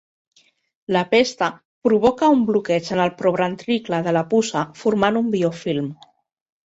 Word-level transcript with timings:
La 0.95 1.01
pesta 1.09 1.49
provoca 1.89 2.31
un 2.37 2.41
bloqueig 2.47 2.89
en 2.95 3.03
el 3.05 3.13
proventricle 3.21 4.01
de 4.09 4.15
la 4.21 4.27
puça 4.33 4.65
formant 4.81 5.21
un 5.23 5.31
biofilm. 5.37 5.93